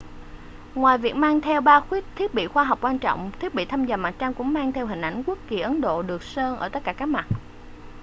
ngoài 0.75 0.97
việc 0.97 1.15
mang 1.15 1.41
theo 1.41 1.61
ba 1.61 1.81
thiết 2.15 2.33
bị 2.33 2.47
khoa 2.47 2.63
học 2.63 2.79
quan 2.81 2.99
trọng 2.99 3.31
thiết 3.39 3.55
bị 3.55 3.65
thăm 3.65 3.85
dò 3.85 3.97
mặt 3.97 4.15
trăng 4.19 4.33
cũng 4.33 4.53
mang 4.53 4.71
theo 4.71 4.85
hình 4.87 5.01
ảnh 5.01 5.23
quốc 5.23 5.37
kỳ 5.49 5.59
ấn 5.59 5.81
độ 5.81 6.01
được 6.03 6.23
sơn 6.23 6.57
ở 6.57 6.69
tất 6.69 6.83
cả 6.83 6.93
các 6.93 7.05
mặt 7.05 7.25